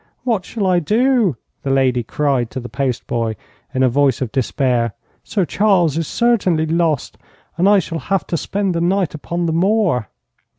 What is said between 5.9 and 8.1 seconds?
is certainly lost, and I shall